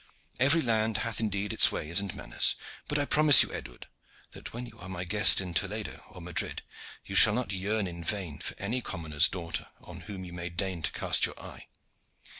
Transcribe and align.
Every 0.39 0.63
land 0.63 0.97
hath 1.05 1.19
indeed 1.19 1.53
its 1.53 1.71
ways 1.71 1.99
and 1.99 2.15
manners; 2.15 2.55
but 2.87 2.97
I 2.97 3.05
promise 3.05 3.43
you, 3.43 3.53
Edward, 3.53 3.85
that 4.31 4.51
when 4.51 4.65
you 4.65 4.79
are 4.79 4.89
my 4.89 5.03
guest 5.03 5.39
in 5.39 5.53
Toledo 5.53 6.03
or 6.09 6.19
Madrid 6.21 6.63
you 7.05 7.13
shall 7.13 7.35
not 7.35 7.53
yearn 7.53 7.85
in 7.85 8.03
vain 8.03 8.39
for 8.39 8.55
any 8.57 8.81
commoner's 8.81 9.27
daughter 9.27 9.67
on 9.79 9.99
whom 10.09 10.25
you 10.25 10.33
may 10.33 10.49
deign 10.49 10.81
to 10.81 10.91
cast 10.91 11.27
your 11.27 11.39
eye." 11.39 11.67